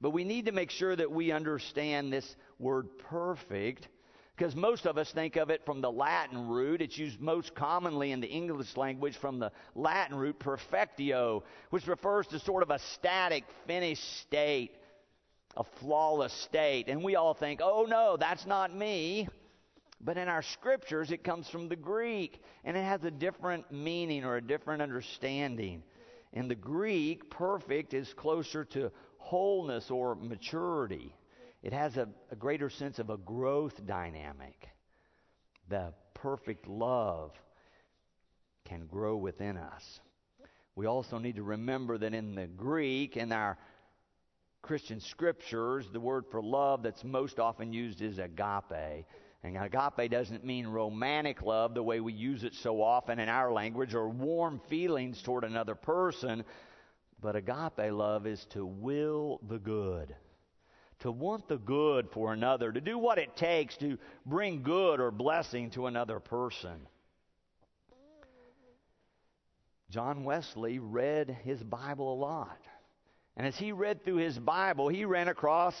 But 0.00 0.10
we 0.10 0.24
need 0.24 0.46
to 0.46 0.52
make 0.52 0.70
sure 0.70 0.94
that 0.94 1.10
we 1.10 1.32
understand 1.32 2.12
this 2.12 2.36
word 2.58 2.86
perfect 2.98 3.88
because 4.38 4.54
most 4.54 4.86
of 4.86 4.96
us 4.98 5.10
think 5.10 5.34
of 5.34 5.50
it 5.50 5.64
from 5.64 5.80
the 5.80 5.90
Latin 5.90 6.46
root. 6.46 6.80
It's 6.80 6.96
used 6.96 7.20
most 7.20 7.56
commonly 7.56 8.12
in 8.12 8.20
the 8.20 8.28
English 8.28 8.76
language 8.76 9.16
from 9.16 9.40
the 9.40 9.50
Latin 9.74 10.16
root 10.16 10.38
perfectio, 10.38 11.42
which 11.70 11.88
refers 11.88 12.28
to 12.28 12.38
sort 12.38 12.62
of 12.62 12.70
a 12.70 12.78
static, 12.94 13.42
finished 13.66 14.20
state, 14.20 14.70
a 15.56 15.64
flawless 15.80 16.32
state. 16.32 16.88
And 16.88 17.02
we 17.02 17.16
all 17.16 17.34
think, 17.34 17.60
oh 17.60 17.86
no, 17.88 18.16
that's 18.16 18.46
not 18.46 18.74
me. 18.74 19.28
But 20.00 20.16
in 20.16 20.28
our 20.28 20.42
scriptures, 20.42 21.10
it 21.10 21.24
comes 21.24 21.48
from 21.48 21.68
the 21.68 21.74
Greek, 21.74 22.40
and 22.64 22.76
it 22.76 22.84
has 22.84 23.02
a 23.02 23.10
different 23.10 23.72
meaning 23.72 24.24
or 24.24 24.36
a 24.36 24.40
different 24.40 24.82
understanding. 24.82 25.82
In 26.32 26.46
the 26.46 26.54
Greek, 26.54 27.28
perfect 27.28 27.92
is 27.92 28.14
closer 28.14 28.64
to 28.66 28.92
wholeness 29.16 29.90
or 29.90 30.14
maturity 30.14 31.12
it 31.68 31.74
has 31.74 31.98
a, 31.98 32.08
a 32.30 32.34
greater 32.34 32.70
sense 32.70 32.98
of 32.98 33.10
a 33.10 33.18
growth 33.18 33.84
dynamic. 33.84 34.70
The 35.68 35.92
perfect 36.14 36.66
love 36.66 37.32
can 38.64 38.86
grow 38.86 39.18
within 39.18 39.58
us. 39.58 40.00
We 40.76 40.86
also 40.86 41.18
need 41.18 41.36
to 41.36 41.42
remember 41.42 41.98
that 41.98 42.14
in 42.14 42.34
the 42.34 42.46
Greek, 42.46 43.18
in 43.18 43.32
our 43.32 43.58
Christian 44.62 44.98
scriptures, 44.98 45.84
the 45.92 46.00
word 46.00 46.24
for 46.30 46.42
love 46.42 46.82
that's 46.82 47.04
most 47.04 47.38
often 47.38 47.74
used 47.74 48.00
is 48.00 48.18
agape. 48.18 49.04
And 49.42 49.58
agape 49.58 50.10
doesn't 50.10 50.46
mean 50.46 50.66
romantic 50.68 51.42
love 51.42 51.74
the 51.74 51.82
way 51.82 52.00
we 52.00 52.14
use 52.14 52.44
it 52.44 52.54
so 52.54 52.80
often 52.80 53.18
in 53.18 53.28
our 53.28 53.52
language 53.52 53.94
or 53.94 54.08
warm 54.08 54.62
feelings 54.70 55.20
toward 55.20 55.44
another 55.44 55.74
person, 55.74 56.44
but 57.20 57.36
agape 57.36 57.92
love 57.92 58.26
is 58.26 58.42
to 58.52 58.64
will 58.64 59.42
the 59.46 59.58
good 59.58 60.16
to 61.00 61.10
want 61.10 61.48
the 61.48 61.58
good 61.58 62.08
for 62.10 62.32
another, 62.32 62.72
to 62.72 62.80
do 62.80 62.98
what 62.98 63.18
it 63.18 63.36
takes 63.36 63.76
to 63.76 63.98
bring 64.26 64.62
good 64.62 65.00
or 65.00 65.10
blessing 65.10 65.70
to 65.70 65.86
another 65.86 66.20
person. 66.20 66.86
John 69.90 70.24
Wesley 70.24 70.78
read 70.78 71.36
his 71.44 71.62
Bible 71.62 72.12
a 72.12 72.18
lot. 72.18 72.58
And 73.36 73.46
as 73.46 73.56
he 73.56 73.72
read 73.72 74.04
through 74.04 74.16
his 74.16 74.38
Bible, 74.38 74.88
he 74.88 75.04
ran 75.04 75.28
across 75.28 75.74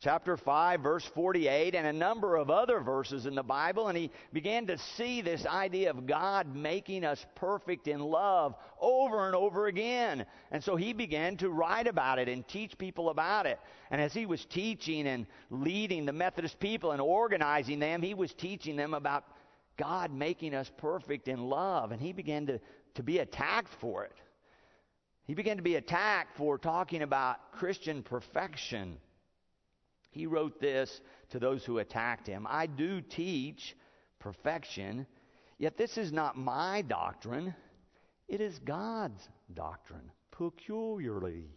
chapter 0.00 0.34
5, 0.34 0.80
verse 0.80 1.04
48, 1.14 1.74
and 1.74 1.86
a 1.86 1.92
number 1.92 2.36
of 2.36 2.48
other 2.48 2.80
verses 2.80 3.26
in 3.26 3.34
the 3.34 3.42
Bible, 3.42 3.88
and 3.88 3.98
he 3.98 4.10
began 4.32 4.66
to 4.66 4.78
see 4.96 5.20
this 5.20 5.44
idea 5.44 5.90
of 5.90 6.06
God 6.06 6.56
making 6.56 7.04
us 7.04 7.24
perfect 7.34 7.86
in 7.86 8.00
love 8.00 8.54
over 8.80 9.26
and 9.26 9.36
over 9.36 9.66
again. 9.66 10.24
And 10.50 10.64
so 10.64 10.74
he 10.74 10.94
began 10.94 11.36
to 11.38 11.50
write 11.50 11.86
about 11.86 12.18
it 12.18 12.30
and 12.30 12.48
teach 12.48 12.78
people 12.78 13.10
about 13.10 13.44
it. 13.44 13.60
And 13.90 14.00
as 14.00 14.14
he 14.14 14.24
was 14.24 14.42
teaching 14.46 15.06
and 15.06 15.26
leading 15.50 16.06
the 16.06 16.14
Methodist 16.14 16.58
people 16.58 16.92
and 16.92 17.00
organizing 17.00 17.78
them, 17.78 18.00
he 18.00 18.14
was 18.14 18.32
teaching 18.32 18.76
them 18.76 18.94
about 18.94 19.24
God 19.76 20.12
making 20.14 20.54
us 20.54 20.70
perfect 20.78 21.28
in 21.28 21.40
love, 21.40 21.92
and 21.92 22.00
he 22.00 22.14
began 22.14 22.46
to, 22.46 22.58
to 22.94 23.02
be 23.02 23.18
attacked 23.18 23.72
for 23.80 24.04
it. 24.04 24.16
He 25.26 25.34
began 25.34 25.58
to 25.58 25.62
be 25.62 25.76
attacked 25.76 26.38
for 26.38 26.56
talking 26.56 27.02
about 27.02 27.52
Christian 27.52 28.02
perfection. 28.02 28.96
He 30.10 30.26
wrote 30.26 30.60
this 30.60 31.00
to 31.30 31.38
those 31.38 31.64
who 31.64 31.78
attacked 31.78 32.26
him 32.26 32.46
I 32.48 32.66
do 32.66 33.00
teach 33.00 33.76
perfection, 34.18 35.06
yet 35.58 35.76
this 35.76 35.96
is 35.96 36.12
not 36.12 36.36
my 36.36 36.82
doctrine. 36.82 37.54
It 38.28 38.40
is 38.40 38.58
God's 38.60 39.28
doctrine, 39.54 40.10
peculiarly, 40.30 41.48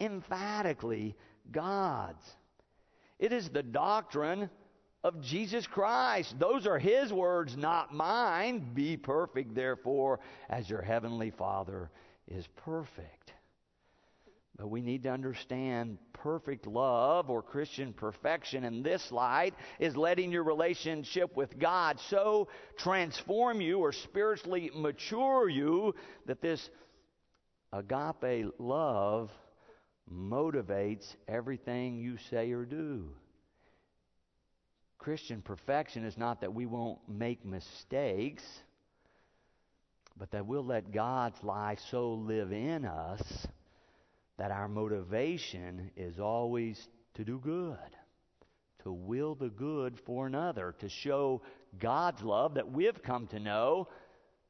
emphatically 0.00 1.16
God's. 1.50 2.24
It 3.18 3.32
is 3.32 3.48
the 3.48 3.62
doctrine 3.62 4.50
of 5.02 5.20
Jesus 5.20 5.66
Christ. 5.66 6.38
Those 6.38 6.66
are 6.66 6.78
His 6.78 7.12
words, 7.12 7.56
not 7.56 7.92
mine. 7.92 8.70
Be 8.74 8.96
perfect, 8.96 9.54
therefore, 9.54 10.20
as 10.48 10.68
your 10.68 10.82
heavenly 10.82 11.30
Father 11.30 11.90
is 12.26 12.46
perfect. 12.56 13.34
But 14.56 14.68
we 14.68 14.82
need 14.82 15.02
to 15.02 15.10
understand 15.10 15.98
perfect 16.12 16.66
love 16.66 17.28
or 17.28 17.42
Christian 17.42 17.92
perfection 17.92 18.62
in 18.64 18.82
this 18.82 19.10
light 19.10 19.54
is 19.80 19.96
letting 19.96 20.30
your 20.30 20.44
relationship 20.44 21.36
with 21.36 21.58
God 21.58 21.98
so 22.08 22.48
transform 22.76 23.60
you 23.60 23.80
or 23.80 23.92
spiritually 23.92 24.70
mature 24.72 25.48
you 25.48 25.94
that 26.26 26.40
this 26.40 26.70
agape 27.72 28.52
love 28.58 29.30
motivates 30.12 31.04
everything 31.26 31.96
you 31.96 32.16
say 32.30 32.52
or 32.52 32.64
do. 32.64 33.10
Christian 34.98 35.42
perfection 35.42 36.04
is 36.04 36.16
not 36.16 36.42
that 36.42 36.54
we 36.54 36.64
won't 36.64 37.00
make 37.08 37.44
mistakes, 37.44 38.44
but 40.16 40.30
that 40.30 40.46
we'll 40.46 40.64
let 40.64 40.92
God's 40.92 41.42
life 41.42 41.80
so 41.90 42.14
live 42.14 42.52
in 42.52 42.84
us 42.84 43.46
that 44.38 44.50
our 44.50 44.68
motivation 44.68 45.90
is 45.96 46.18
always 46.18 46.88
to 47.14 47.24
do 47.24 47.38
good, 47.38 47.78
to 48.82 48.92
will 48.92 49.34
the 49.34 49.48
good 49.48 49.98
for 50.06 50.26
another, 50.26 50.74
to 50.80 50.88
show 50.88 51.42
God's 51.78 52.22
love 52.22 52.54
that 52.54 52.70
we've 52.70 53.02
come 53.02 53.26
to 53.28 53.38
know 53.38 53.88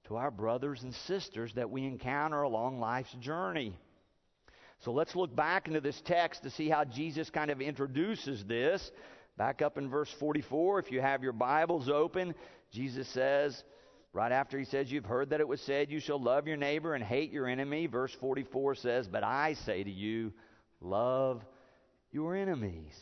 to 0.09 0.17
our 0.17 0.31
brothers 0.31 0.83
and 0.83 0.95
sisters 1.07 1.53
that 1.55 1.71
we 1.71 1.85
encounter 1.85 2.43
along 2.43 2.79
life's 2.79 3.15
journey. 3.21 3.79
So 4.81 4.93
let's 4.93 5.17
look 5.17 5.35
back 5.35 5.67
into 5.67 5.81
this 5.81 6.01
text 6.05 6.43
to 6.43 6.51
see 6.51 6.69
how 6.69 6.85
Jesus 6.85 7.31
kind 7.31 7.51
of 7.51 7.61
introduces 7.61 8.45
this. 8.45 8.91
Back 9.37 9.63
up 9.63 9.79
in 9.79 9.89
verse 9.89 10.13
44, 10.21 10.79
if 10.81 10.93
you 10.93 11.01
have 11.01 11.23
your 11.23 11.33
Bibles 11.33 11.89
open, 11.89 12.35
Jesus 12.71 13.09
says, 13.09 13.65
Right 14.15 14.31
after 14.31 14.57
he 14.57 14.65
says, 14.65 14.93
You've 14.93 15.05
heard 15.05 15.31
that 15.31 15.41
it 15.41 15.49
was 15.49 15.61
said, 15.61 15.91
You 15.91 15.99
shall 15.99 16.21
love 16.21 16.47
your 16.47 16.57
neighbor 16.57 16.95
and 16.95 17.03
hate 17.03 17.33
your 17.33 17.49
enemy. 17.49 17.87
Verse 17.89 18.15
44 18.21 18.77
says, 18.77 19.09
But 19.09 19.25
I 19.25 19.55
say 19.55 19.83
to 19.83 19.91
you, 19.91 20.33
love 20.81 21.45
your 22.13 22.37
enemies 22.37 22.95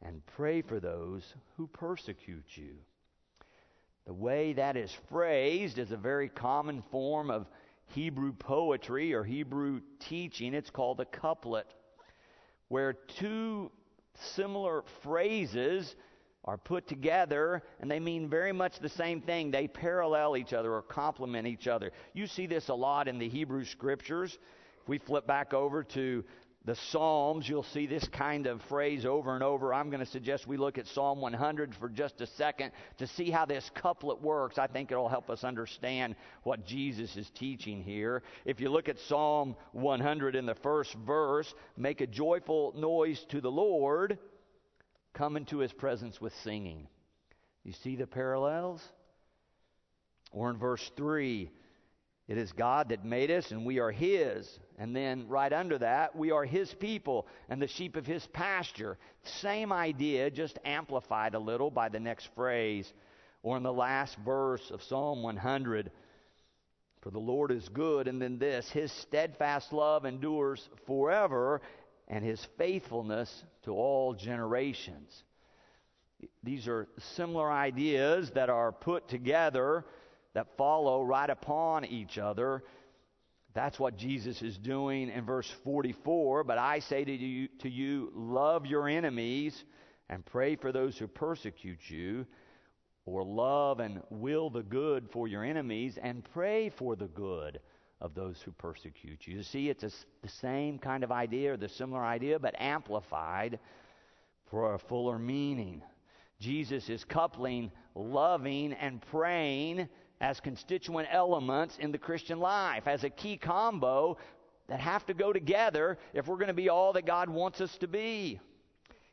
and 0.00 0.24
pray 0.36 0.62
for 0.62 0.78
those 0.78 1.24
who 1.56 1.66
persecute 1.66 2.46
you. 2.54 2.76
The 4.06 4.14
way 4.14 4.52
that 4.52 4.76
is 4.76 4.96
phrased 5.08 5.78
is 5.78 5.90
a 5.90 5.96
very 5.96 6.28
common 6.28 6.84
form 6.92 7.32
of 7.32 7.48
Hebrew 7.88 8.32
poetry 8.32 9.12
or 9.12 9.24
Hebrew 9.24 9.80
teaching. 9.98 10.54
It's 10.54 10.70
called 10.70 11.00
a 11.00 11.04
couplet, 11.04 11.66
where 12.68 12.92
two 12.92 13.72
similar 14.36 14.84
phrases 15.02 15.96
are 16.44 16.58
put 16.58 16.86
together 16.86 17.62
and 17.80 17.90
they 17.90 18.00
mean 18.00 18.28
very 18.28 18.52
much 18.52 18.78
the 18.78 18.88
same 18.88 19.20
thing. 19.20 19.50
They 19.50 19.66
parallel 19.66 20.36
each 20.36 20.52
other 20.52 20.72
or 20.72 20.82
complement 20.82 21.46
each 21.46 21.66
other. 21.66 21.90
You 22.12 22.26
see 22.26 22.46
this 22.46 22.68
a 22.68 22.74
lot 22.74 23.08
in 23.08 23.18
the 23.18 23.28
Hebrew 23.28 23.64
scriptures. 23.64 24.38
If 24.82 24.88
we 24.88 24.98
flip 24.98 25.26
back 25.26 25.54
over 25.54 25.82
to 25.84 26.24
the 26.66 26.74
Psalms, 26.74 27.46
you'll 27.46 27.62
see 27.62 27.86
this 27.86 28.08
kind 28.08 28.46
of 28.46 28.62
phrase 28.62 29.04
over 29.04 29.34
and 29.34 29.42
over. 29.42 29.74
I'm 29.74 29.90
going 29.90 30.04
to 30.04 30.10
suggest 30.10 30.46
we 30.46 30.56
look 30.56 30.78
at 30.78 30.86
Psalm 30.86 31.20
100 31.20 31.74
for 31.74 31.90
just 31.90 32.22
a 32.22 32.26
second 32.26 32.72
to 32.96 33.06
see 33.06 33.30
how 33.30 33.44
this 33.44 33.70
couplet 33.74 34.22
works. 34.22 34.56
I 34.56 34.66
think 34.66 34.90
it'll 34.90 35.08
help 35.08 35.28
us 35.28 35.44
understand 35.44 36.16
what 36.42 36.64
Jesus 36.64 37.16
is 37.18 37.28
teaching 37.30 37.82
here. 37.82 38.22
If 38.46 38.60
you 38.60 38.70
look 38.70 38.88
at 38.88 38.98
Psalm 38.98 39.56
100 39.72 40.36
in 40.36 40.46
the 40.46 40.54
first 40.54 40.94
verse, 41.06 41.54
make 41.76 42.00
a 42.00 42.06
joyful 42.06 42.72
noise 42.74 43.22
to 43.28 43.42
the 43.42 43.50
Lord, 43.50 44.18
come 45.14 45.36
into 45.36 45.58
his 45.58 45.72
presence 45.72 46.20
with 46.20 46.34
singing. 46.42 46.86
You 47.64 47.72
see 47.72 47.96
the 47.96 48.06
parallels? 48.06 48.82
Or 50.32 50.50
in 50.50 50.58
verse 50.58 50.90
3, 50.96 51.50
it 52.26 52.38
is 52.38 52.52
God 52.52 52.88
that 52.88 53.04
made 53.04 53.30
us, 53.30 53.50
and 53.50 53.66
we 53.66 53.78
are 53.78 53.90
His. 53.92 54.58
And 54.78 54.96
then 54.96 55.28
right 55.28 55.52
under 55.52 55.78
that, 55.78 56.16
we 56.16 56.30
are 56.30 56.44
His 56.44 56.72
people 56.74 57.26
and 57.48 57.60
the 57.60 57.68
sheep 57.68 57.96
of 57.96 58.06
His 58.06 58.26
pasture. 58.28 58.98
Same 59.22 59.72
idea, 59.72 60.30
just 60.30 60.58
amplified 60.64 61.34
a 61.34 61.38
little 61.38 61.70
by 61.70 61.88
the 61.88 62.00
next 62.00 62.28
phrase. 62.34 62.92
Or 63.42 63.56
in 63.56 63.62
the 63.62 63.72
last 63.72 64.16
verse 64.24 64.70
of 64.70 64.82
Psalm 64.82 65.22
100, 65.22 65.90
for 67.02 67.10
the 67.10 67.18
Lord 67.18 67.52
is 67.52 67.68
good, 67.68 68.08
and 68.08 68.20
then 68.20 68.38
this, 68.38 68.70
His 68.70 68.90
steadfast 68.90 69.72
love 69.72 70.06
endures 70.06 70.66
forever, 70.86 71.60
and 72.08 72.24
His 72.24 72.44
faithfulness 72.58 73.44
to 73.64 73.72
all 73.72 74.14
generations. 74.14 75.22
These 76.42 76.68
are 76.68 76.88
similar 77.16 77.50
ideas 77.50 78.30
that 78.34 78.50
are 78.50 78.72
put 78.72 79.08
together 79.08 79.84
that 80.34 80.56
follow 80.56 81.02
right 81.02 81.30
upon 81.30 81.84
each 81.84 82.18
other. 82.18 82.64
That's 83.54 83.78
what 83.78 83.96
Jesus 83.96 84.42
is 84.42 84.58
doing 84.58 85.10
in 85.10 85.24
verse 85.24 85.50
44. 85.62 86.44
But 86.44 86.58
I 86.58 86.80
say 86.80 87.04
to 87.04 87.12
you, 87.12 87.48
to 87.60 87.68
you, 87.68 88.10
love 88.14 88.66
your 88.66 88.88
enemies 88.88 89.64
and 90.08 90.26
pray 90.26 90.56
for 90.56 90.72
those 90.72 90.98
who 90.98 91.06
persecute 91.06 91.78
you, 91.88 92.26
or 93.06 93.22
love 93.22 93.80
and 93.80 94.02
will 94.10 94.50
the 94.50 94.62
good 94.62 95.08
for 95.12 95.28
your 95.28 95.44
enemies 95.44 95.98
and 96.02 96.24
pray 96.32 96.70
for 96.70 96.96
the 96.96 97.06
good 97.06 97.60
of 98.04 98.14
those 98.14 98.36
who 98.44 98.52
persecute 98.52 99.26
you. 99.26 99.38
You 99.38 99.42
see, 99.42 99.70
it's 99.70 99.82
a, 99.82 99.90
the 100.20 100.28
same 100.28 100.78
kind 100.78 101.02
of 101.02 101.10
idea 101.10 101.54
or 101.54 101.56
the 101.56 101.70
similar 101.70 102.04
idea, 102.04 102.38
but 102.38 102.54
amplified 102.60 103.58
for 104.50 104.74
a 104.74 104.78
fuller 104.78 105.18
meaning. 105.18 105.82
Jesus 106.38 106.90
is 106.90 107.02
coupling 107.02 107.72
loving 107.94 108.74
and 108.74 109.00
praying 109.10 109.88
as 110.20 110.38
constituent 110.38 111.08
elements 111.10 111.78
in 111.80 111.92
the 111.92 111.98
Christian 111.98 112.40
life, 112.40 112.86
as 112.86 113.04
a 113.04 113.10
key 113.10 113.38
combo 113.38 114.18
that 114.68 114.80
have 114.80 115.06
to 115.06 115.14
go 115.14 115.32
together 115.32 115.96
if 116.12 116.26
we're 116.26 116.36
going 116.36 116.48
to 116.48 116.54
be 116.54 116.68
all 116.68 116.92
that 116.92 117.06
God 117.06 117.30
wants 117.30 117.62
us 117.62 117.74
to 117.78 117.88
be. 117.88 118.38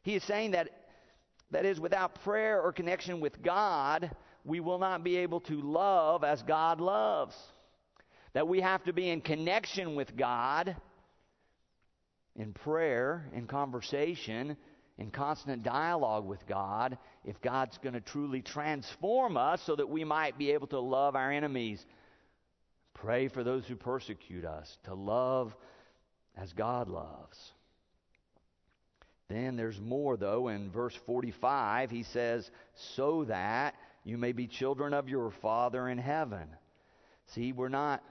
He 0.04 0.16
is 0.16 0.24
saying 0.26 0.52
that, 0.52 0.68
that 1.52 1.66
is, 1.66 1.80
without 1.80 2.22
prayer 2.24 2.62
or 2.62 2.74
connection 2.74 3.22
with 3.22 3.42
God, 3.42 4.12
we 4.44 4.60
will 4.60 4.80
not 4.80 5.02
be 5.02 5.16
able 5.18 5.40
to 5.42 5.62
love 5.62 6.26
as 6.26 6.44
God 6.44 6.82
loves. 6.82 7.36
That 8.34 8.48
we 8.48 8.62
have 8.62 8.84
to 8.86 8.94
be 8.94 9.10
in 9.10 9.22
connection 9.22 9.96
with 9.96 10.16
God 10.16 10.76
in 12.36 12.54
prayer, 12.54 13.26
in 13.34 13.48
conversation, 13.48 14.56
in 14.98 15.12
constant 15.12 15.64
dialogue 15.64 16.26
with 16.26 16.46
God 16.48 16.98
if 17.26 17.42
God's 17.42 17.78
going 17.80 17.94
to 17.94 18.02
truly 18.02 18.42
transform 18.42 19.38
us 19.38 19.62
so 19.66 19.76
that 19.76 19.90
we 19.90 20.04
might 20.04 20.38
be 20.38 20.52
able 20.52 20.68
to 20.68 20.80
love 20.80 21.16
our 21.16 21.32
enemies. 21.32 21.84
Pray 22.94 23.28
for 23.28 23.44
those 23.44 23.66
who 23.66 23.76
persecute 23.76 24.46
us, 24.46 24.78
to 24.86 24.94
love 24.94 25.56
as 26.38 26.54
God 26.54 26.88
loves. 26.88 27.38
Then 29.28 29.56
there's 29.56 29.80
more, 29.80 30.18
though. 30.18 30.50
In 30.50 30.72
verse 30.72 30.98
45, 31.06 31.90
he 31.90 32.04
says, 32.04 32.50
So 32.96 33.26
that 33.26 33.76
you 34.04 34.18
may 34.18 34.34
be 34.34 34.48
children 34.48 34.94
of 34.94 35.08
your 35.08 35.32
Father 35.42 35.88
in 35.88 35.98
heaven. 35.98 36.48
See, 37.34 37.54
we're 37.54 37.70
not 37.70 38.04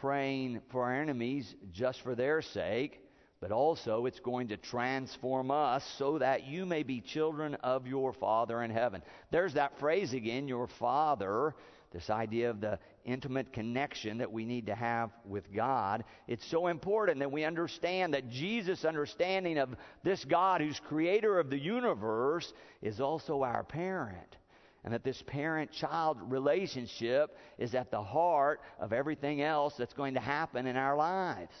praying 0.00 0.60
for 0.70 0.84
our 0.84 1.00
enemies 1.00 1.54
just 1.72 2.00
for 2.02 2.14
their 2.14 2.42
sake 2.42 3.00
but 3.40 3.52
also 3.52 4.04
it's 4.04 4.20
going 4.20 4.48
to 4.48 4.56
transform 4.58 5.50
us 5.50 5.82
so 5.98 6.18
that 6.18 6.46
you 6.46 6.66
may 6.66 6.82
be 6.82 7.00
children 7.00 7.54
of 7.56 7.86
your 7.86 8.12
Father 8.12 8.62
in 8.62 8.70
heaven. 8.70 9.02
There's 9.30 9.54
that 9.54 9.78
phrase 9.78 10.12
again, 10.12 10.46
your 10.46 10.66
Father, 10.78 11.54
this 11.90 12.10
idea 12.10 12.50
of 12.50 12.60
the 12.60 12.78
intimate 13.04 13.52
connection 13.52 14.18
that 14.18 14.30
we 14.30 14.44
need 14.44 14.66
to 14.66 14.74
have 14.74 15.10
with 15.24 15.52
God. 15.52 16.04
It's 16.28 16.48
so 16.50 16.66
important 16.66 17.18
that 17.20 17.32
we 17.32 17.44
understand 17.44 18.12
that 18.12 18.28
Jesus' 18.28 18.84
understanding 18.84 19.58
of 19.58 19.70
this 20.04 20.24
God 20.24 20.60
who's 20.60 20.78
creator 20.78 21.40
of 21.40 21.48
the 21.48 21.58
universe 21.58 22.52
is 22.82 23.00
also 23.00 23.42
our 23.42 23.64
parent. 23.64 24.36
And 24.82 24.94
that 24.94 25.04
this 25.04 25.22
parent 25.26 25.72
child 25.72 26.18
relationship 26.22 27.36
is 27.58 27.74
at 27.74 27.90
the 27.90 28.02
heart 28.02 28.60
of 28.78 28.92
everything 28.92 29.42
else 29.42 29.74
that's 29.76 29.92
going 29.92 30.14
to 30.14 30.20
happen 30.20 30.66
in 30.66 30.76
our 30.76 30.96
lives. 30.96 31.54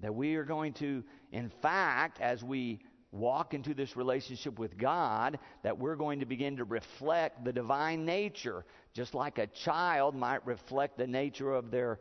That 0.00 0.14
we 0.14 0.36
are 0.36 0.44
going 0.44 0.72
to, 0.74 1.04
in 1.30 1.52
fact, 1.60 2.20
as 2.20 2.42
we 2.42 2.80
walk 3.12 3.54
into 3.54 3.74
this 3.74 3.96
relationship 3.96 4.58
with 4.58 4.78
God, 4.78 5.38
that 5.62 5.78
we're 5.78 5.96
going 5.96 6.20
to 6.20 6.26
begin 6.26 6.56
to 6.56 6.64
reflect 6.64 7.44
the 7.44 7.52
divine 7.52 8.06
nature, 8.06 8.64
just 8.94 9.14
like 9.14 9.38
a 9.38 9.48
child 9.64 10.14
might 10.14 10.46
reflect 10.46 10.96
the 10.96 11.06
nature 11.06 11.52
of 11.52 11.70
their 11.70 11.98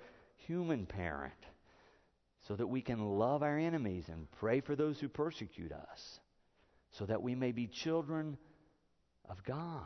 human 0.47 0.85
parent, 0.85 1.33
so 2.47 2.55
that 2.55 2.67
we 2.67 2.81
can 2.81 3.17
love 3.17 3.43
our 3.43 3.57
enemies 3.57 4.05
and 4.07 4.31
pray 4.39 4.61
for 4.61 4.75
those 4.75 4.99
who 4.99 5.09
persecute 5.09 5.71
us, 5.71 6.19
so 6.91 7.05
that 7.05 7.21
we 7.21 7.35
may 7.35 7.51
be 7.51 7.67
children 7.67 8.37
of 9.29 9.43
God. 9.43 9.83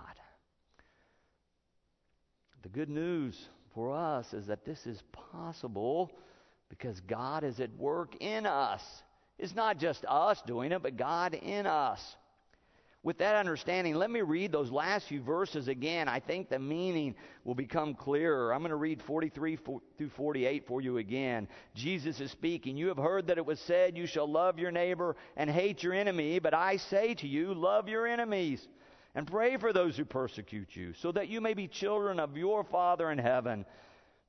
The 2.63 2.69
good 2.69 2.89
news 2.89 3.38
for 3.75 3.93
us 3.93 4.34
is 4.34 4.47
that 4.47 4.65
this 4.65 4.88
is 4.88 5.01
possible 5.12 6.12
because 6.69 6.99
God 7.01 7.43
is 7.43 7.60
at 7.60 7.75
work 7.77 8.15
in 8.19 8.45
us. 8.45 8.82
It's 9.38 9.56
not 9.56 9.77
just 9.77 10.06
us 10.06 10.41
doing 10.47 10.71
it, 10.71 10.82
but 10.82 10.95
God 10.95 11.34
in 11.34 11.67
us. 11.67 11.99
With 13.03 13.17
that 13.17 13.36
understanding, 13.36 13.95
let 13.95 14.10
me 14.10 14.21
read 14.21 14.53
those 14.53 14.71
last 14.71 15.10
few 15.10 15.21
verses 15.21 15.67
again. 15.67 16.08
I 16.08 16.21
think 16.21 16.47
the 16.47 16.58
meaning 16.58 17.15
will 17.43 17.53
become 17.53 17.95
clearer. 17.95 18.53
I'm 18.53 18.62
going 18.62 18.69
to 18.69 18.77
read 18.77 19.01
43 19.01 19.58
through 19.97 20.10
48 20.15 20.65
for 20.67 20.79
you 20.79 20.97
again. 20.99 21.49
Jesus 21.75 22.21
is 22.21 22.32
speaking. 22.32 22.77
You 22.77 22.88
have 22.88 22.97
heard 22.97 23.27
that 23.27 23.38
it 23.38 23.45
was 23.45 23.60
said, 23.60 23.97
You 23.97 24.08
shall 24.08 24.32
love 24.32 24.58
your 24.58 24.71
neighbor 24.71 25.17
and 25.36 25.49
hate 25.49 25.84
your 25.84 25.93
enemy. 25.93 26.39
But 26.39 26.53
I 26.53 26.77
say 26.77 27.13
to 27.15 27.27
you, 27.27 27.53
love 27.53 27.89
your 27.89 28.08
enemies 28.08 28.65
and 29.15 29.28
pray 29.28 29.58
for 29.58 29.71
those 29.71 29.95
who 29.95 30.06
persecute 30.06 30.76
you, 30.76 30.93
so 30.93 31.12
that 31.12 31.28
you 31.28 31.39
may 31.41 31.54
be 31.54 31.67
children 31.67 32.19
of 32.19 32.38
your 32.38 32.63
Father 32.63 33.12
in 33.12 33.17
heaven. 33.17 33.65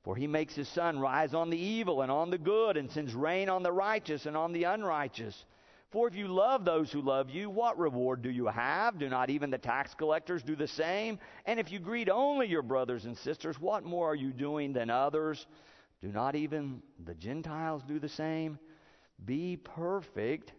For 0.03 0.15
he 0.15 0.27
makes 0.27 0.53
his 0.53 0.67
sun 0.67 0.99
rise 0.99 1.33
on 1.33 1.49
the 1.49 1.57
evil 1.57 2.03
and 2.03 2.11
on 2.11 2.29
the 2.29 2.37
good, 2.37 2.77
and 2.77 2.91
sends 2.91 3.15
rain 3.15 3.49
on 3.49 3.63
the 3.63 3.71
righteous 3.71 4.27
and 4.27 4.37
on 4.37 4.53
the 4.53 4.65
unrighteous. 4.65 5.45
For 5.91 6.07
if 6.07 6.15
you 6.15 6.27
love 6.27 6.65
those 6.65 6.91
who 6.91 7.01
love 7.01 7.29
you, 7.29 7.49
what 7.49 7.79
reward 7.79 8.21
do 8.21 8.29
you 8.29 8.47
have? 8.47 8.99
Do 8.99 9.09
not 9.09 9.29
even 9.29 9.49
the 9.49 9.57
tax 9.57 9.95
collectors 9.95 10.43
do 10.43 10.55
the 10.55 10.67
same? 10.67 11.19
And 11.45 11.59
if 11.59 11.71
you 11.71 11.79
greet 11.79 12.09
only 12.09 12.47
your 12.47 12.61
brothers 12.61 13.05
and 13.05 13.17
sisters, 13.17 13.59
what 13.59 13.85
more 13.85 14.11
are 14.11 14.15
you 14.15 14.31
doing 14.31 14.73
than 14.73 14.89
others? 14.89 15.47
Do 16.01 16.11
not 16.11 16.35
even 16.35 16.81
the 17.03 17.15
Gentiles 17.15 17.81
do 17.87 17.97
the 17.97 18.09
same? 18.09 18.59
Be 19.23 19.57
perfect. 19.57 20.51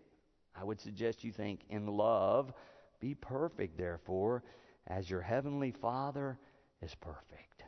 I 0.59 0.65
would 0.65 0.81
suggest 0.81 1.23
you 1.23 1.33
think 1.33 1.61
in 1.69 1.87
love. 1.87 2.53
Be 3.01 3.15
perfect, 3.15 3.77
therefore, 3.77 4.43
as 4.87 5.09
your 5.09 5.21
heavenly 5.21 5.73
Father 5.73 6.39
is 6.83 6.95
perfect. 7.01 7.65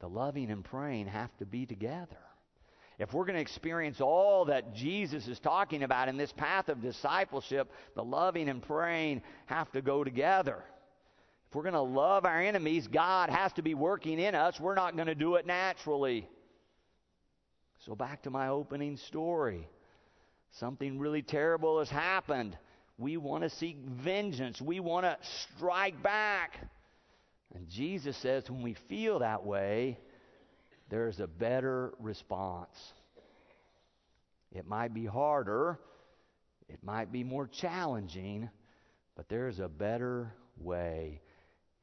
The 0.00 0.08
loving 0.08 0.50
and 0.50 0.64
praying 0.64 1.06
have 1.06 1.36
to 1.38 1.46
be 1.46 1.66
together. 1.66 2.18
If 2.98 3.14
we're 3.14 3.24
going 3.24 3.36
to 3.36 3.40
experience 3.40 4.00
all 4.00 4.46
that 4.46 4.74
Jesus 4.74 5.26
is 5.26 5.38
talking 5.38 5.82
about 5.82 6.08
in 6.08 6.18
this 6.18 6.32
path 6.32 6.68
of 6.68 6.82
discipleship, 6.82 7.72
the 7.94 8.04
loving 8.04 8.48
and 8.48 8.62
praying 8.62 9.22
have 9.46 9.72
to 9.72 9.80
go 9.80 10.04
together. 10.04 10.62
If 11.48 11.54
we're 11.54 11.62
going 11.62 11.72
to 11.72 11.80
love 11.80 12.26
our 12.26 12.40
enemies, 12.40 12.86
God 12.86 13.30
has 13.30 13.52
to 13.54 13.62
be 13.62 13.74
working 13.74 14.18
in 14.18 14.34
us. 14.34 14.60
We're 14.60 14.74
not 14.74 14.96
going 14.96 15.08
to 15.08 15.14
do 15.14 15.36
it 15.36 15.46
naturally. 15.46 16.28
So, 17.86 17.94
back 17.94 18.22
to 18.24 18.30
my 18.30 18.48
opening 18.48 18.98
story. 18.98 19.66
Something 20.52 20.98
really 20.98 21.22
terrible 21.22 21.78
has 21.78 21.88
happened. 21.88 22.56
We 23.00 23.16
want 23.16 23.44
to 23.44 23.50
seek 23.50 23.78
vengeance, 23.78 24.60
we 24.60 24.78
want 24.78 25.06
to 25.06 25.16
strike 25.56 26.02
back. 26.02 26.58
And 27.54 27.66
Jesus 27.70 28.14
says 28.18 28.48
when 28.50 28.62
we 28.62 28.76
feel 28.90 29.20
that 29.20 29.44
way, 29.44 29.98
there's 30.90 31.18
a 31.18 31.26
better 31.26 31.94
response. 31.98 32.76
It 34.52 34.66
might 34.66 34.92
be 34.92 35.06
harder, 35.06 35.78
it 36.68 36.84
might 36.84 37.10
be 37.10 37.24
more 37.24 37.46
challenging, 37.46 38.50
but 39.16 39.30
there's 39.30 39.60
a 39.60 39.68
better 39.68 40.34
way, 40.58 41.22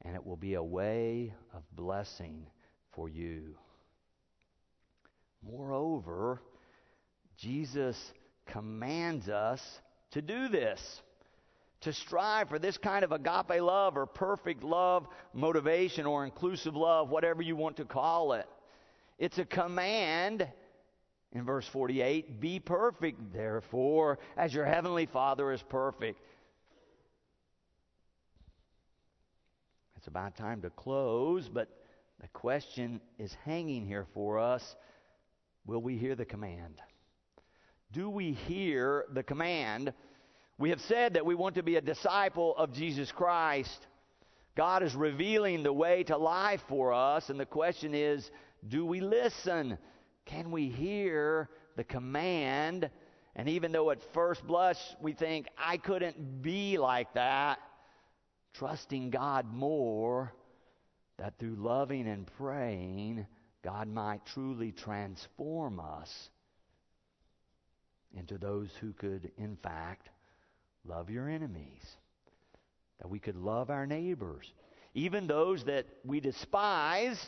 and 0.02 0.14
it 0.14 0.24
will 0.24 0.36
be 0.36 0.54
a 0.54 0.62
way 0.62 1.34
of 1.52 1.62
blessing 1.74 2.46
for 2.94 3.08
you. 3.08 3.56
Moreover, 5.42 6.40
Jesus 7.36 7.96
commands 8.46 9.28
us 9.28 9.60
to 10.12 10.22
do 10.22 10.48
this, 10.48 10.80
to 11.82 11.92
strive 11.92 12.48
for 12.48 12.58
this 12.58 12.76
kind 12.76 13.04
of 13.04 13.12
agape 13.12 13.60
love 13.62 13.96
or 13.96 14.06
perfect 14.06 14.64
love 14.64 15.06
motivation 15.32 16.06
or 16.06 16.24
inclusive 16.24 16.74
love, 16.74 17.10
whatever 17.10 17.42
you 17.42 17.56
want 17.56 17.76
to 17.76 17.84
call 17.84 18.32
it. 18.32 18.46
It's 19.18 19.38
a 19.38 19.44
command 19.44 20.46
in 21.32 21.44
verse 21.44 21.66
48 21.68 22.40
Be 22.40 22.58
perfect, 22.58 23.32
therefore, 23.32 24.18
as 24.36 24.52
your 24.52 24.64
heavenly 24.64 25.06
Father 25.06 25.52
is 25.52 25.62
perfect. 25.62 26.20
It's 29.96 30.06
about 30.06 30.36
time 30.36 30.62
to 30.62 30.70
close, 30.70 31.48
but 31.48 31.68
the 32.20 32.28
question 32.28 33.00
is 33.18 33.36
hanging 33.44 33.86
here 33.86 34.06
for 34.14 34.38
us 34.38 34.76
Will 35.66 35.82
we 35.82 35.98
hear 35.98 36.14
the 36.14 36.24
command? 36.24 36.80
Do 37.92 38.08
we 38.08 38.32
hear 38.32 39.04
the 39.12 39.22
command? 39.22 39.92
We 40.58 40.70
have 40.70 40.80
said 40.82 41.14
that 41.14 41.24
we 41.24 41.36
want 41.36 41.54
to 41.54 41.62
be 41.62 41.76
a 41.76 41.80
disciple 41.80 42.56
of 42.56 42.72
Jesus 42.72 43.12
Christ. 43.12 43.86
God 44.56 44.82
is 44.82 44.94
revealing 44.96 45.62
the 45.62 45.72
way 45.72 46.02
to 46.04 46.16
life 46.16 46.62
for 46.68 46.92
us, 46.92 47.30
and 47.30 47.38
the 47.38 47.46
question 47.46 47.94
is 47.94 48.28
do 48.66 48.84
we 48.84 49.00
listen? 49.00 49.78
Can 50.24 50.50
we 50.50 50.68
hear 50.68 51.48
the 51.76 51.84
command? 51.84 52.90
And 53.36 53.48
even 53.48 53.70
though 53.70 53.92
at 53.92 54.00
first 54.12 54.44
blush 54.44 54.78
we 55.00 55.12
think, 55.12 55.46
I 55.56 55.76
couldn't 55.76 56.42
be 56.42 56.76
like 56.76 57.14
that, 57.14 57.60
trusting 58.54 59.10
God 59.10 59.46
more, 59.52 60.34
that 61.18 61.38
through 61.38 61.54
loving 61.54 62.08
and 62.08 62.26
praying, 62.36 63.26
God 63.62 63.86
might 63.86 64.26
truly 64.26 64.72
transform 64.72 65.78
us 65.78 66.30
into 68.12 68.38
those 68.38 68.70
who 68.80 68.92
could, 68.92 69.30
in 69.36 69.56
fact, 69.62 70.08
love 70.84 71.10
your 71.10 71.28
enemies. 71.28 71.82
That 73.00 73.08
we 73.08 73.20
could 73.20 73.36
love 73.36 73.70
our 73.70 73.86
neighbors, 73.86 74.52
even 74.94 75.28
those 75.28 75.64
that 75.64 75.86
we 76.04 76.18
despise, 76.18 77.18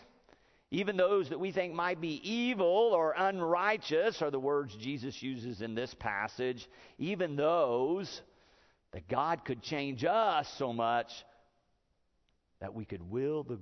even 0.72 0.96
those 0.96 1.28
that 1.30 1.38
we 1.38 1.52
think 1.52 1.74
might 1.74 2.00
be 2.00 2.20
evil 2.28 2.66
or 2.66 3.14
unrighteous, 3.16 4.20
are 4.20 4.30
the 4.30 4.40
words 4.40 4.74
Jesus 4.76 5.22
uses 5.22 5.62
in 5.62 5.74
this 5.74 5.94
passage, 5.94 6.68
even 6.98 7.36
those 7.36 8.20
that 8.92 9.08
God 9.08 9.44
could 9.44 9.62
change 9.62 10.04
us 10.04 10.52
so 10.58 10.72
much 10.72 11.12
that 12.60 12.74
we 12.74 12.84
could 12.84 13.08
will 13.10 13.42
the 13.42 13.56